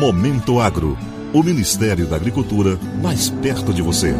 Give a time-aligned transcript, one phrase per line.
[0.00, 0.96] Momento Agro.
[1.30, 4.14] O Ministério da Agricultura mais perto de você.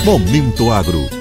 [0.03, 1.20] Momento Agro.